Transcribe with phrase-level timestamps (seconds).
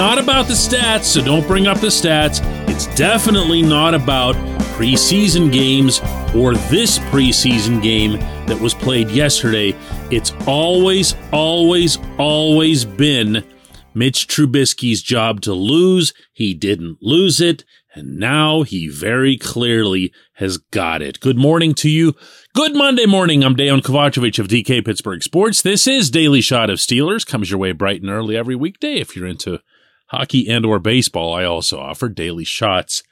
[0.00, 2.40] not about the stats, so don't bring up the stats.
[2.70, 4.34] It's definitely not about
[4.74, 6.00] preseason games
[6.34, 9.76] or this preseason game that was played yesterday.
[10.10, 13.44] It's always, always, always been
[13.92, 16.14] Mitch Trubisky's job to lose.
[16.32, 21.20] He didn't lose it, and now he very clearly has got it.
[21.20, 22.14] Good morning to you.
[22.54, 23.44] Good Monday morning.
[23.44, 25.60] I'm Dejan Kovacevic of DK Pittsburgh Sports.
[25.60, 27.26] This is Daily Shot of Steelers.
[27.26, 28.94] Comes your way bright and early every weekday.
[28.94, 29.60] If you're into
[30.10, 33.02] hockey and or baseball, I also offer daily shots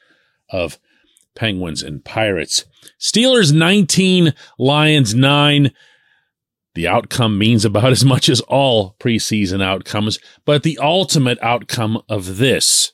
[0.51, 0.79] of
[1.35, 2.65] Penguins and Pirates.
[3.01, 5.73] Steelers 19, Lions 9.
[6.75, 12.39] The outcome means about as much as all preseason outcomes, but the ultimate outcome of
[12.39, 12.93] this,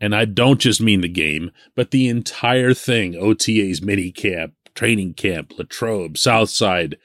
[0.00, 5.14] and I don't just mean the game, but the entire thing OTA's mini camp, training
[5.14, 6.96] camp, Latrobe, Southside,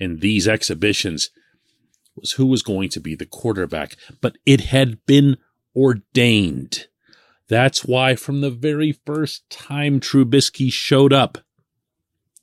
[0.00, 1.30] and these exhibitions
[2.16, 3.96] was who was going to be the quarterback.
[4.20, 5.36] But it had been
[5.78, 6.88] ordained.
[7.48, 11.38] That's why from the very first time Trubisky showed up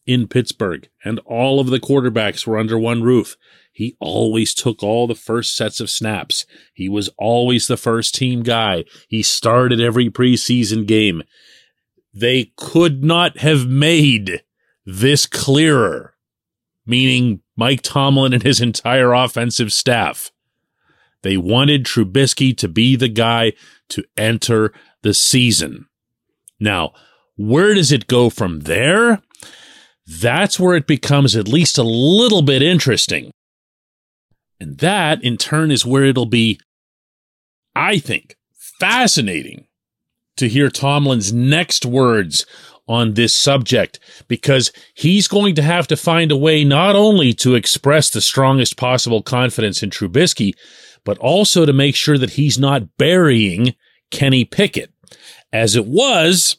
[0.06, 3.38] in Pittsburgh and all of the quarterbacks were under one roof,
[3.72, 6.46] he always took all the first sets of snaps.
[6.74, 8.86] He was always the first team guy.
[9.08, 11.24] He started every preseason game.
[12.14, 14.44] They could not have made
[14.86, 16.16] this clearer,
[16.86, 20.32] meaning Mike Tomlin and his entire offensive staff.
[21.26, 23.54] They wanted Trubisky to be the guy
[23.90, 25.88] to enter the season.
[26.60, 26.94] Now,
[27.36, 29.24] where does it go from there?
[30.06, 33.32] That's where it becomes at least a little bit interesting.
[34.60, 36.60] And that, in turn, is where it'll be,
[37.76, 38.36] I think,
[38.80, 39.66] fascinating
[40.38, 42.46] to hear Tomlin's next words
[42.88, 47.56] on this subject because he's going to have to find a way not only to
[47.56, 50.54] express the strongest possible confidence in Trubisky,
[51.06, 53.74] but also to make sure that he's not burying
[54.12, 54.92] Kenny Pickett.
[55.54, 56.58] As it was,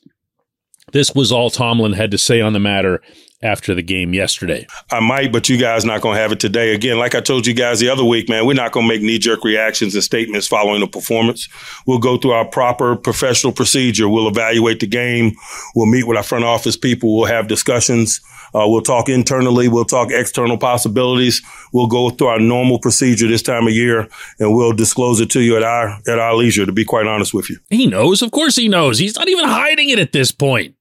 [0.92, 3.02] this was all Tomlin had to say on the matter
[3.42, 4.66] after the game yesterday.
[4.90, 6.74] I might, but you guys not going to have it today.
[6.74, 9.02] Again, like I told you guys the other week, man, we're not going to make
[9.02, 11.48] knee jerk reactions and statements following the performance.
[11.86, 14.08] We'll go through our proper professional procedure.
[14.08, 15.34] We'll evaluate the game.
[15.74, 17.16] We'll meet with our front office people.
[17.16, 18.20] We'll have discussions.
[18.54, 19.68] Uh, we'll talk internally.
[19.68, 21.42] We'll talk external possibilities.
[21.74, 24.08] We'll go through our normal procedure this time of year,
[24.38, 26.64] and we'll disclose it to you at our at our leisure.
[26.64, 28.22] To be quite honest with you, he knows.
[28.22, 28.98] Of course, he knows.
[28.98, 30.74] He's not even hiding it at this point.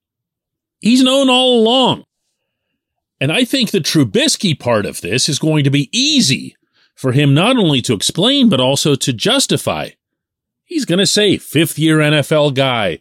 [0.80, 2.05] He's known all along.
[3.20, 6.56] And I think the Trubisky part of this is going to be easy
[6.94, 9.90] for him not only to explain, but also to justify.
[10.64, 12.98] He's going to say, fifth year NFL guy.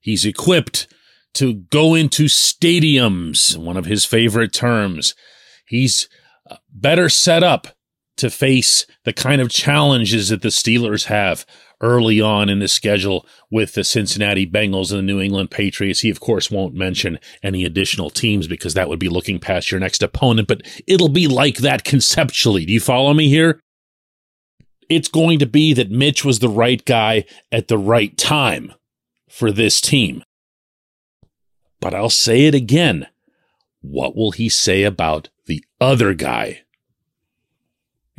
[0.00, 0.86] He's equipped
[1.34, 5.14] to go into stadiums, one of his favorite terms.
[5.66, 6.08] He's
[6.48, 7.68] uh, better set up
[8.20, 11.44] to face the kind of challenges that the Steelers have
[11.80, 16.00] early on in the schedule with the Cincinnati Bengals and the New England Patriots.
[16.00, 19.80] He, of course, won't mention any additional teams because that would be looking past your
[19.80, 22.66] next opponent, but it'll be like that conceptually.
[22.66, 23.60] Do you follow me here?
[24.88, 28.74] It's going to be that Mitch was the right guy at the right time
[29.28, 30.22] for this team.
[31.80, 33.06] But I'll say it again.
[33.80, 36.62] What will he say about the other guy?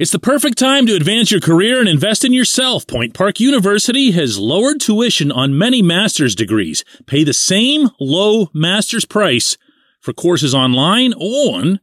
[0.02, 2.88] It's the perfect time to advance your career and invest in yourself.
[2.88, 6.84] Point Park University has lowered tuition on many master's degrees.
[7.06, 9.60] Pay the same low master's price
[10.00, 11.78] for courses online or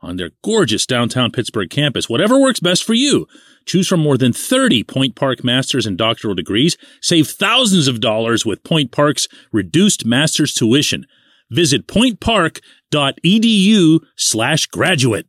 [0.00, 2.08] on their gorgeous downtown Pittsburgh campus.
[2.08, 3.26] Whatever works best for you.
[3.66, 6.76] Choose from more than 30 Point Park master's and doctoral degrees.
[7.00, 11.06] Save thousands of dollars with Point Park's reduced master's tuition.
[11.50, 15.26] Visit pointpark.edu slash graduate.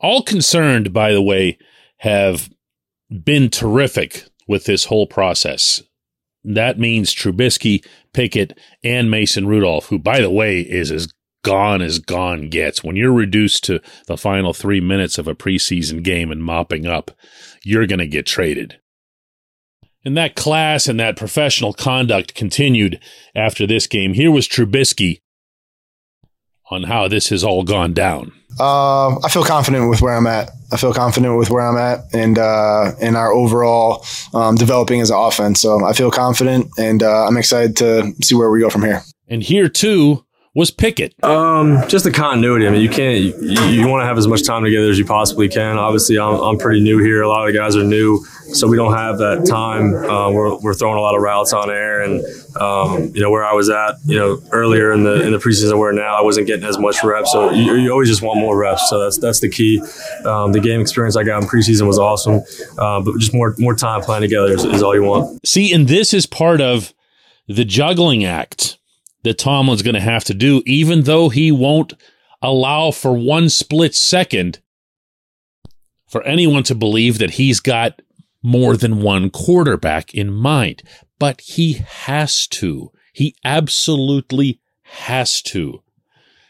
[0.00, 1.58] All concerned, by the way,
[1.98, 2.50] have
[3.24, 5.82] been terrific with this whole process.
[6.44, 11.08] That means Trubisky, Pickett, and Mason Rudolph, who, by the way, is as
[11.42, 12.84] gone as gone gets.
[12.84, 17.10] When you're reduced to the final three minutes of a preseason game and mopping up,
[17.64, 18.78] you're going to get traded.
[20.04, 23.00] And that class and that professional conduct continued
[23.34, 24.14] after this game.
[24.14, 25.20] Here was Trubisky
[26.70, 28.32] on how this has all gone down.
[28.58, 30.50] Uh, I feel confident with where I'm at.
[30.72, 34.04] I feel confident with where I'm at and uh, in our overall
[34.34, 35.60] um, developing as an offense.
[35.60, 39.02] So I feel confident and uh, I'm excited to see where we go from here.
[39.28, 40.25] And here too
[40.56, 41.14] was Pickett?
[41.22, 42.66] Um, just the continuity.
[42.66, 43.18] I mean, you can't.
[43.18, 45.76] You, you want to have as much time together as you possibly can.
[45.76, 47.20] Obviously, I'm, I'm pretty new here.
[47.20, 48.24] A lot of the guys are new,
[48.54, 49.94] so we don't have that time.
[49.94, 52.24] Uh, we're, we're throwing a lot of routes on air, and
[52.56, 55.78] um, you know where I was at, you know, earlier in the in the preseason,
[55.78, 57.32] where now I wasn't getting as much reps.
[57.32, 58.88] So you, you always just want more reps.
[58.88, 59.82] So that's that's the key.
[60.24, 62.40] Um, the game experience I got in preseason was awesome,
[62.78, 65.46] uh, but just more more time playing together is, is all you want.
[65.46, 66.94] See, and this is part of
[67.46, 68.78] the juggling act
[69.26, 71.92] that Tomlin's going to have to do, even though he won't
[72.40, 74.60] allow for one split second
[76.08, 78.00] for anyone to believe that he's got
[78.42, 80.82] more than one quarterback in mind.
[81.18, 82.92] But he has to.
[83.12, 85.82] He absolutely has to.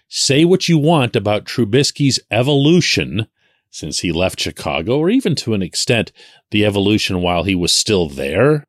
[0.09, 3.27] Say what you want about Trubisky's evolution
[3.71, 6.13] since he left Chicago, or even to an extent,
[6.51, 8.67] the evolution while he was still there.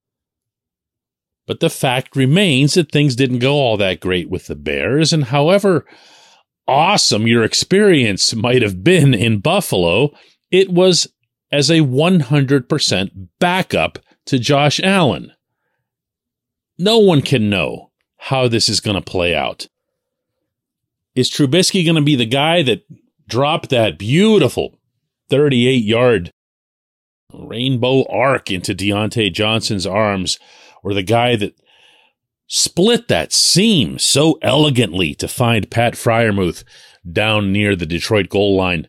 [1.48, 5.24] But the fact remains that things didn't go all that great with the Bears, and
[5.26, 5.86] however
[6.68, 10.12] awesome your experience might have been in Buffalo,
[10.52, 11.08] it was
[11.52, 15.32] as a 100% backup to Josh Allen.
[16.78, 19.68] No one can know how this is going to play out.
[21.16, 22.84] Is Trubisky going to be the guy that
[23.28, 24.80] dropped that beautiful
[25.30, 26.32] 38 yard
[27.34, 30.38] rainbow arc into Diontae Johnson's arms?
[30.84, 31.60] Or the guy that
[32.48, 36.64] split that seam so elegantly to find Pat Freiermuth
[37.10, 38.88] down near the Detroit goal line?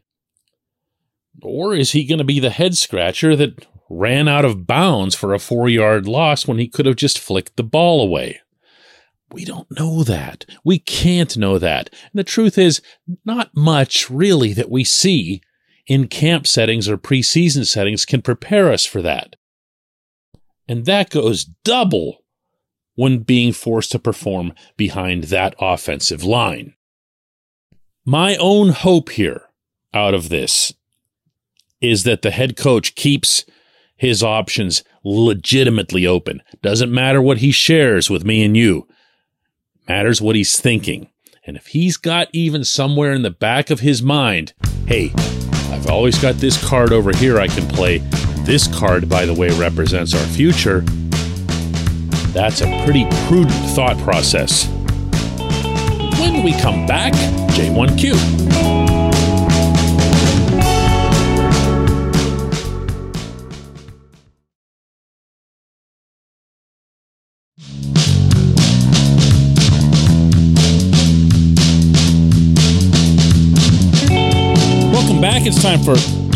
[1.43, 5.33] Or is he going to be the head scratcher that ran out of bounds for
[5.33, 8.41] a four yard loss when he could have just flicked the ball away?
[9.31, 10.47] We don't know that.
[10.65, 11.91] We can't know that.
[11.93, 12.81] And the truth is,
[13.25, 15.43] not much really that we see
[15.87, 19.37] in camp settings or preseason settings can prepare us for that.
[20.69, 22.23] And that goes double
[22.95, 26.75] when being forced to perform behind that offensive line.
[28.05, 29.43] My own hope here
[29.95, 30.73] out of this
[31.81, 33.45] is that the head coach keeps
[33.97, 36.43] his options legitimately open.
[36.63, 38.87] Doesn't matter what he shares with me and you.
[39.89, 41.09] Matters what he's thinking.
[41.47, 44.53] And if he's got even somewhere in the back of his mind,
[44.87, 45.13] hey,
[45.71, 47.99] I've always got this card over here I can play
[48.49, 50.81] this card, by the way, represents our future.
[52.33, 54.67] That's a pretty prudent thought process.
[56.19, 57.13] When we come back,
[57.53, 58.15] J1Q.
[74.91, 75.47] Welcome back.
[75.47, 76.28] It's time for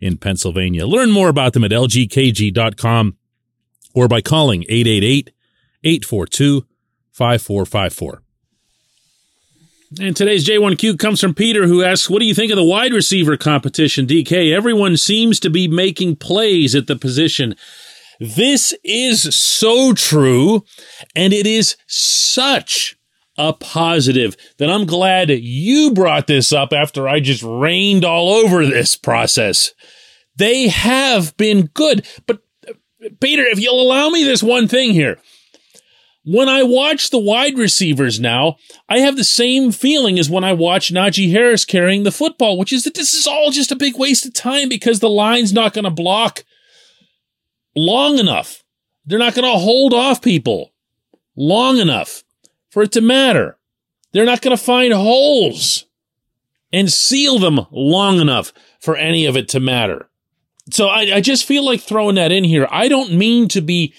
[0.00, 0.86] in Pennsylvania.
[0.86, 3.16] Learn more about them at lgkg.com
[3.94, 4.64] or by calling
[5.84, 8.18] 888-842-5454.
[10.00, 12.92] And today's J1Q comes from Peter, who asks, What do you think of the wide
[12.92, 14.54] receiver competition, DK?
[14.54, 17.56] Everyone seems to be making plays at the position.
[18.20, 20.64] This is so true,
[21.16, 22.96] and it is such
[23.40, 28.66] a positive that I'm glad you brought this up after I just rained all over
[28.66, 29.72] this process.
[30.36, 32.06] They have been good.
[32.26, 32.42] But
[33.20, 35.18] Peter, if you'll allow me this one thing here.
[36.22, 38.56] When I watch the wide receivers now,
[38.90, 42.74] I have the same feeling as when I watch Najee Harris carrying the football, which
[42.74, 45.72] is that this is all just a big waste of time because the line's not
[45.72, 46.44] going to block
[47.74, 48.62] long enough.
[49.06, 50.74] They're not going to hold off people
[51.34, 52.22] long enough
[52.70, 53.58] for it to matter.
[54.12, 55.86] They're not going to find holes
[56.72, 60.08] and seal them long enough for any of it to matter.
[60.72, 62.66] So I, I just feel like throwing that in here.
[62.70, 63.94] I don't mean to be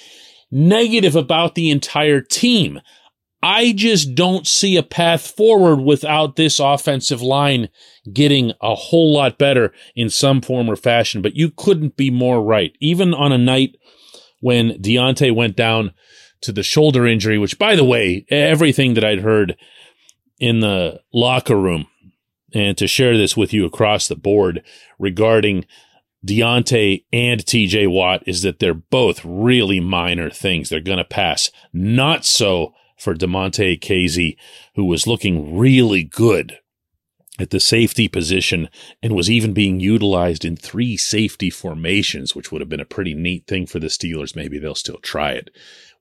[0.51, 2.80] negative about the entire team.
[3.44, 7.70] I just don't see a path forward without this offensive line
[8.13, 11.22] getting a whole lot better in some form or fashion.
[11.22, 12.75] But you couldn't be more right.
[12.80, 13.78] Even on a night
[14.42, 15.94] when Diontae went down
[16.41, 19.57] to the shoulder injury, which by the way, everything that I'd heard
[20.39, 21.88] in the locker room
[22.53, 24.63] and to share this with you across the board
[25.00, 25.65] regarding
[26.25, 30.69] Diontae and TJ Watt is that they're both really minor things.
[30.69, 31.50] They're going to pass.
[31.74, 34.38] Not so for Damontae Kazee,
[34.75, 36.60] who was looking really good
[37.41, 38.69] at the safety position
[39.01, 43.15] and was even being utilized in three safety formations, which would have been a pretty
[43.15, 44.36] neat thing for the Steelers.
[44.36, 45.50] Maybe they'll still try it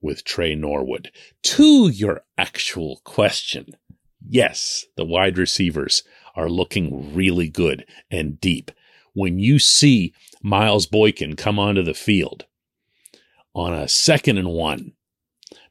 [0.01, 1.11] with Tre Norwood.
[1.43, 3.75] To your actual question,
[4.23, 6.03] yes, the wide receivers
[6.35, 8.69] are looking really good and deep.
[9.13, 12.45] When you see Miles Boykin come onto the field
[13.55, 14.93] on a second and one,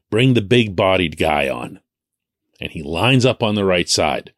[0.09, 1.79] bring the big bodied guy on,
[2.59, 4.33] and he lines up on the right side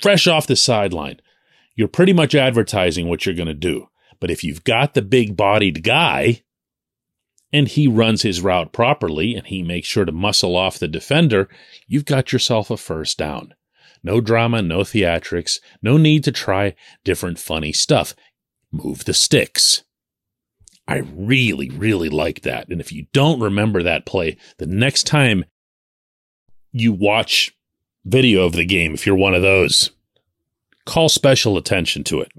[0.00, 1.20] fresh off the sideline,
[1.74, 3.88] you're pretty much advertising what you're going to do.
[4.20, 6.42] But if you've got the big bodied guy
[7.52, 11.48] and he runs his route properly and he makes sure to muscle off the defender,
[11.86, 13.54] you've got yourself a first down.
[14.04, 18.14] No drama, no theatrics, no need to try different funny stuff.
[18.70, 19.84] Move the sticks.
[20.88, 22.68] I really, really like that.
[22.68, 25.44] And if you don't remember that play, the next time
[26.72, 27.52] you watch
[28.04, 29.90] video of the game if you're one of those.
[30.84, 32.32] Call special attention to it.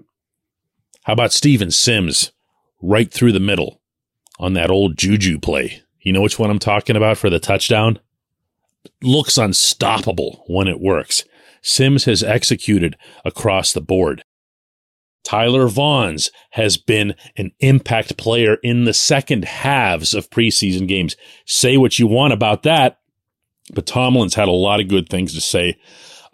[1.03, 2.31] How about Steven Sims
[2.81, 3.81] right through the middle
[4.39, 5.81] on that old Juju play?
[6.01, 7.99] You know which one I'm talking about for the touchdown?
[9.01, 11.23] Looks unstoppable when it works.
[11.61, 14.23] Sims has executed across the board.
[15.23, 21.15] Tyler Vaughns has been an impact player in the second halves of preseason games.
[21.45, 22.99] Say what you want about that.
[23.73, 25.77] But Tomlin's had a lot of good things to say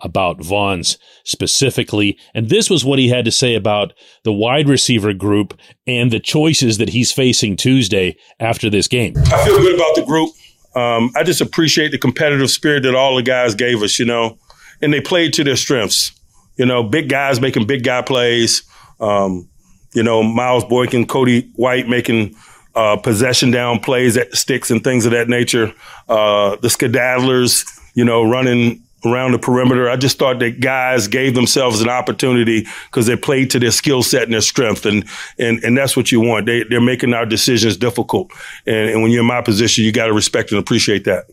[0.02, 2.18] about Vaughns specifically.
[2.34, 3.94] And this was what he had to say about
[4.24, 9.16] the wide receiver group and the choices that he's facing Tuesday after this game.
[9.18, 10.32] I feel good about the group.
[10.76, 14.38] Um, I just appreciate the competitive spirit that all the guys gave us, you know,
[14.82, 16.12] and they played to their strengths.
[16.58, 18.64] You know, big guys making big guy plays.
[19.00, 19.50] Um,
[19.94, 22.36] you know, Miles Boykin, Cody White making
[22.76, 25.74] uh, possession down plays at sticks and things of that nature.
[26.08, 29.90] Uh, the skedaddlers, you know, running around the perimeter.
[29.90, 34.04] I just thought that guys gave themselves an opportunity because they played to their skill
[34.04, 35.06] set and their strength, and
[35.38, 36.46] and and that's what you want.
[36.46, 38.32] They they're making our decisions difficult,
[38.66, 41.26] and, and when you're in my position, you got to respect and appreciate that.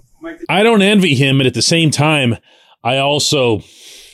[0.48, 2.36] I don't envy him, and at the same time,
[2.82, 3.62] I also,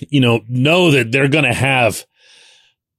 [0.09, 2.05] you know, know that they're going to have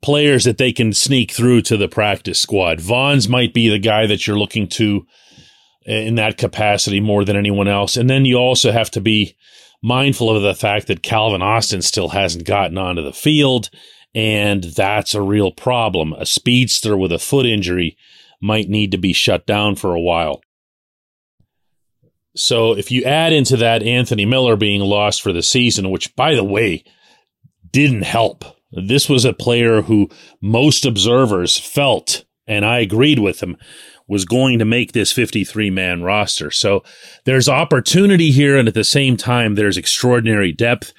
[0.04, 2.80] players that they can sneak through to the practice squad.
[2.80, 5.08] Vaughns might be the guy that you're looking to
[5.88, 7.98] eh, in that capacity more than anyone else.
[7.98, 9.36] And then you also have to be
[9.82, 13.70] mindful of the fact that Calvin Austin still hasn't gotten onto the field.
[14.14, 16.14] And that's a real problem.
[16.14, 17.98] A speedster with a foot injury
[18.40, 20.42] might need to be shut down for a while.
[22.36, 26.36] So if you add into that Anthony Miller being lost for the season, which by
[26.36, 26.84] the way,
[27.72, 28.44] didn't help
[28.76, 30.10] this was a player who
[30.42, 33.58] most observers felt, and I agreed with him,
[34.08, 36.52] was going to make this 53 man roster.
[36.52, 36.84] So
[37.26, 40.94] there's opportunity here, and at the same time, there's extraordinary depth.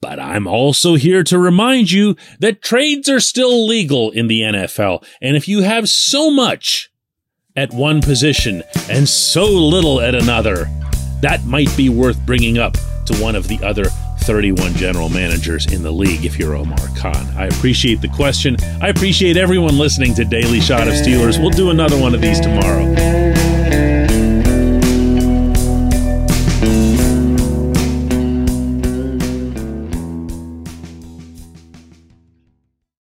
[0.00, 5.04] But I'm also here to remind you that trades are still legal in the NFL.
[5.20, 6.90] And if you have so much
[7.54, 10.64] at one position and so little at another,
[11.20, 13.84] that might be worth bringing up to one of the other
[14.30, 17.26] 31 general managers in the league if you're Omar Khan.
[17.36, 18.56] I appreciate the question.
[18.80, 21.40] I appreciate everyone listening to Daily Shot of Steelers.
[21.40, 23.19] We'll do another one of these tomorrow.